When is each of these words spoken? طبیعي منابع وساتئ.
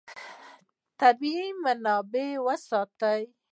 طبیعي 1.01 1.47
منابع 1.63 2.27
وساتئ. 2.45 3.21